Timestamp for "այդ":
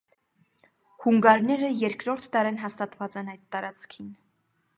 3.37-3.47